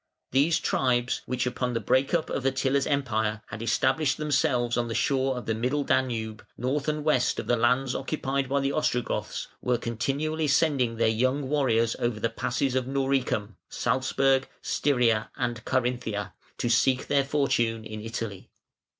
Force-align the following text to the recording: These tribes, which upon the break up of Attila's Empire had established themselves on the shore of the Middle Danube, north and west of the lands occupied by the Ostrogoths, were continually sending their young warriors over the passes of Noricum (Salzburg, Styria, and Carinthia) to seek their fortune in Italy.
These 0.31 0.57
tribes, 0.57 1.21
which 1.27 1.45
upon 1.45 1.73
the 1.75 1.79
break 1.79 2.11
up 2.11 2.31
of 2.31 2.43
Attila's 2.43 2.87
Empire 2.87 3.43
had 3.49 3.61
established 3.61 4.17
themselves 4.17 4.75
on 4.75 4.87
the 4.87 4.95
shore 4.95 5.37
of 5.37 5.45
the 5.45 5.53
Middle 5.53 5.83
Danube, 5.83 6.43
north 6.57 6.87
and 6.87 7.03
west 7.03 7.39
of 7.39 7.45
the 7.45 7.55
lands 7.55 7.93
occupied 7.93 8.49
by 8.49 8.61
the 8.61 8.71
Ostrogoths, 8.71 9.47
were 9.61 9.77
continually 9.77 10.47
sending 10.47 10.95
their 10.95 11.07
young 11.07 11.47
warriors 11.49 11.95
over 11.99 12.19
the 12.19 12.29
passes 12.29 12.73
of 12.73 12.87
Noricum 12.87 13.57
(Salzburg, 13.69 14.47
Styria, 14.63 15.29
and 15.35 15.63
Carinthia) 15.65 16.31
to 16.57 16.67
seek 16.67 17.05
their 17.05 17.23
fortune 17.23 17.85
in 17.85 18.01
Italy. 18.01 18.49